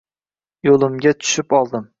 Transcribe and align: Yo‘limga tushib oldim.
Yo‘limga 0.69 1.15
tushib 1.21 1.57
oldim. 1.63 1.89